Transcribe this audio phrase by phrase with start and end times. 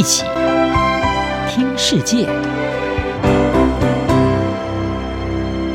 [0.00, 0.24] 一起
[1.46, 2.24] 听世界，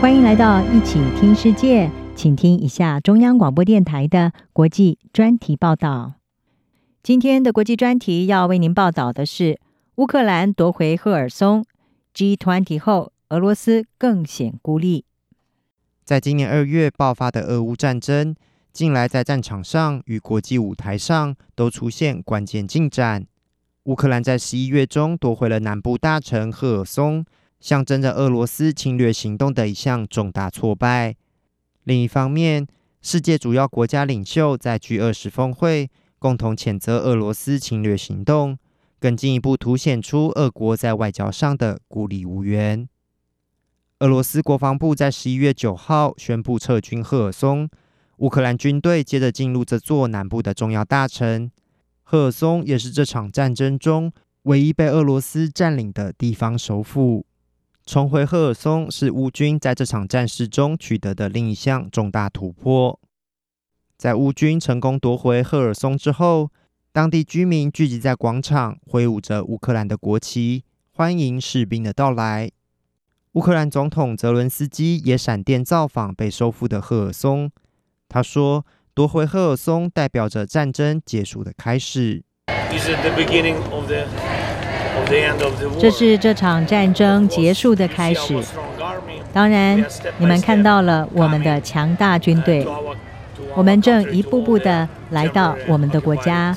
[0.00, 6.12] 欢迎来到一起听世界，请听一下中央广播电台的国际专题报道。
[7.02, 9.58] 今天的国际专题要为您报道的是
[9.96, 11.64] 乌克兰夺回赫尔松
[12.14, 15.04] ，G20 后，俄罗斯更显孤立。
[16.04, 18.36] 在今年二月爆发的俄乌战争，
[18.72, 23.26] 近来在战场上与国际舞台上都出现关键进展。
[23.84, 27.24] 乌克兰在十一月中夺回了南部大城赫尔松，
[27.58, 31.16] 象征着俄罗斯侵略行动的一项重大挫败。
[31.82, 32.64] 另一方面，
[33.00, 35.90] 世界主要国家领袖在 G20 峰会
[36.20, 38.56] 共同谴责俄罗斯侵略行动，
[39.00, 42.88] 更进一步凸显出俄国在外交上的孤立无援。
[43.98, 47.68] 俄罗斯国防部在十一月九号宣布撤军赫尔松，
[48.18, 51.50] 乌克兰军队接着进入这座南部的重要大城。
[52.12, 57.24] 赫尔松也是这场战争中唯一被俄罗斯占领的地方首府。
[57.86, 63.00] 重回赫尔松是乌军在这场战事中取得的另一项重大突破。
[63.96, 66.50] 在乌军成功夺回赫尔松之后，
[66.92, 72.50] 当地居民聚集在广场，挥舞着乌克兰的国旗，欢迎士兵的到来。
[73.32, 77.50] 乌克兰总统泽伦斯基也闪电造访被收复的赫尔松，
[78.06, 78.66] 他说。
[78.94, 82.22] 夺回赫尔松代表着战争结束的开始。
[85.78, 88.38] 这是这场战争结束的开始。
[89.32, 89.82] 当然，
[90.18, 92.66] 你们看到了我们的强大军队，
[93.54, 96.54] 我们正一步步的来到我们的国家，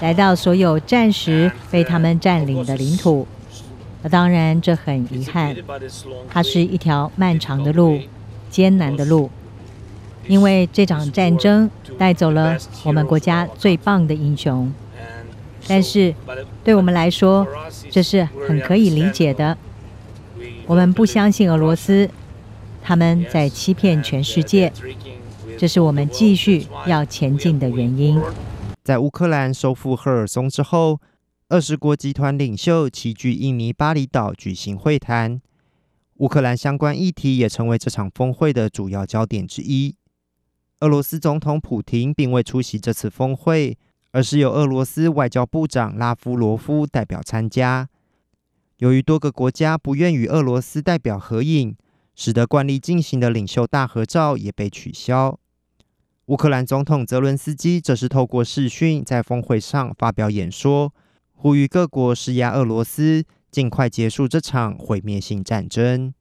[0.00, 3.26] 来到所有战时被他们占领的领土。
[4.10, 5.56] 当然，这很遗憾，
[6.28, 7.98] 它是一条漫长的路，
[8.50, 9.30] 艰难的路。
[10.26, 14.72] 因为这场战争带走了我们国家最棒的英雄，
[15.68, 16.14] 但是
[16.62, 17.46] 对我们来说，
[17.90, 19.56] 这是很可以理解的。
[20.66, 22.08] 我们不相信俄罗斯，
[22.82, 24.72] 他们在欺骗全世界，
[25.58, 28.20] 这是我们继续要前进的原因。
[28.82, 31.00] 在乌克兰收复赫尔松之后，
[31.48, 35.40] 二十国集团领袖齐聚印尼巴厘岛举行会谈，
[36.16, 39.94] 乌克兰相关议题也成为这场峰会的主要焦点之一。
[40.84, 43.78] 俄罗斯总统普丁并未出席这次峰会，
[44.10, 47.88] 而是由俄罗斯外交部长拉夫罗夫代表参加。
[48.76, 51.74] 由于多个国家不愿与俄罗斯代表合影，
[52.14, 55.40] 使得惯例进行的领袖大合照也被取消。
[56.26, 60.92] 乌克兰总统泽伦斯基则是透过视讯在峰会上发表演说，
[61.32, 66.12] 呼吁各国施压俄罗斯，尽快结束这场毁灭性战争。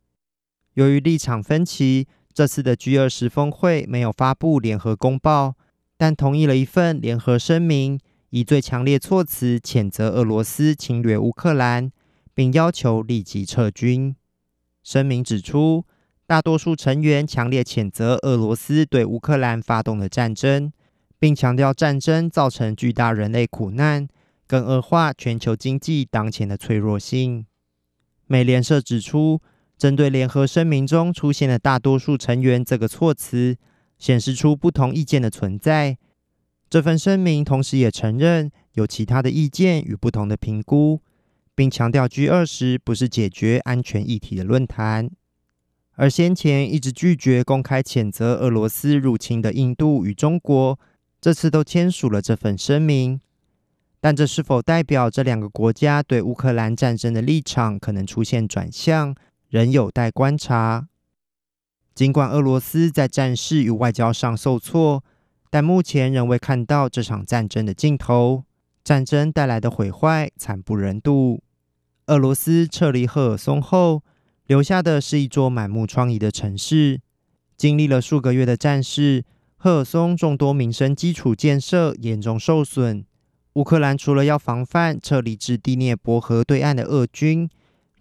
[0.75, 5.55] 由于立场分歧，这次的 G20 峰会没有发布联合公报，
[5.97, 7.99] 但同意了一份联合声明，
[8.31, 11.91] 以最强烈措辞谴责俄罗斯侵略乌克兰，
[12.33, 14.15] 并要求立即撤军。
[14.81, 15.85] 声明指出，
[16.25, 20.73] 大多数成员强烈谴责俄罗斯对乌克兰发动的战争，
[21.19, 24.07] 并强调战争造成巨大人类苦难，
[24.47, 27.45] 更恶化全球经济当前的脆弱性。
[28.25, 29.39] 美联社指出，
[29.77, 33.57] 针对联合声明中出现的“大多数成员”这个措辞，
[33.97, 35.97] 显示出不同意见的存在。
[36.69, 41.01] 这份声明同时也承认有其他的意见与不同的评估，
[41.53, 45.11] 并强调 G20 不是解决安全议题的论坛。
[45.95, 50.79] 而先前一直拒绝公开谴责俄罗斯入侵的印度与中国，
[51.21, 53.19] 这次都签署了这份声明。
[54.01, 59.15] 但这是否代表这两个国家对乌克兰战争的立场可能出现转向？
[59.53, 60.87] 仍有待观察。
[61.93, 65.03] 尽管俄罗斯在战事与外交上受挫，
[65.51, 68.45] 但目前仍未看到这场战争的尽头。
[68.83, 71.43] 战争带来的毁坏惨不忍睹。
[72.07, 74.01] 俄罗斯撤离赫尔松后，
[74.47, 76.99] 留下的是一座满目疮痍的城市。
[77.55, 79.23] 经历了数个月的战事，
[79.55, 83.05] 赫尔松众多民生基础建设严重受损。
[83.53, 87.47] 乌克兰除了要防范撤离至第聂伯河对岸的俄军，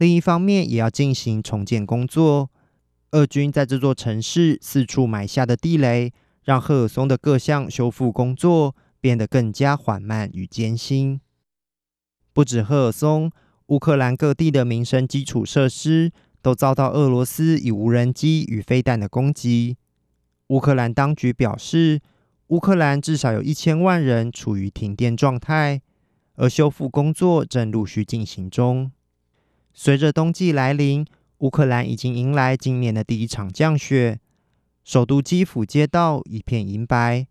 [0.03, 2.51] 另一方面，也要进行重建工作。
[3.13, 6.13] 俄军在这座城市四处埋下的地雷，
[6.43, 11.21] 让赫尔松的各项修复工作变得更加缓慢与艰辛。
[12.33, 13.31] 不止赫尔松，
[13.67, 16.11] 乌克兰各地的民生基础设施
[16.43, 19.77] 都遭到俄罗斯以无人机与飞弹的攻击。
[20.49, 22.01] 乌克兰当局表示，
[22.49, 25.81] 乌克兰至少有一千万人处于停电状态，
[26.35, 28.91] 而修复工作正陆续进行中。
[29.75, 31.07] 随着冬季来临，
[31.39, 34.21] 乌克兰已经迎来今年的第一场降雪。
[34.85, 37.27] 首都基辅街道一片银白。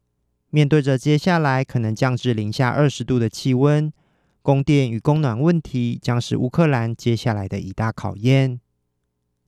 [0.49, 3.93] 面对着接下来可能降至零下二十度的气温，
[4.41, 8.59] 供电与供暖问题将是乌克兰接下来的一大考验。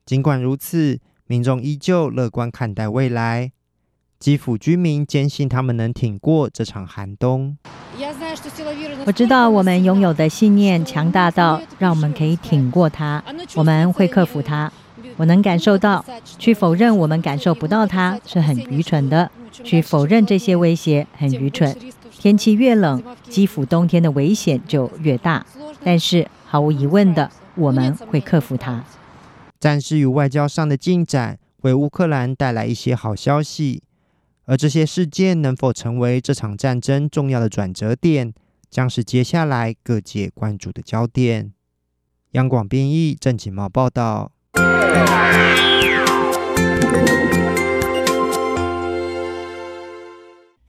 [0.05, 3.51] 尽管如此，民众依旧乐观看待未来。
[4.19, 7.57] 基辅居民坚信他们能挺过这场寒冬。
[9.05, 13.23] 我知道我们拥有的信念强大到让我们可以挺过它，
[13.55, 14.71] 我们会克服它。
[15.17, 16.03] 我能感受到，
[16.39, 21.75] 去否认我们感受不到它是很愚蠢的，去否认这些威胁很愚蠢。
[22.11, 25.45] 天气越冷，基辅冬天的危险就越大。
[25.83, 28.83] 但是毫无疑问的，我们会克服它。
[29.59, 33.83] 战事与外交上的进展为乌克兰带来一些好消息，
[34.45, 38.33] 而这些事件能否成为这场战争重要的转折点，
[38.69, 41.53] 将是接下来各界关注的焦点。
[42.31, 44.31] 央广编译郑锦茂报道。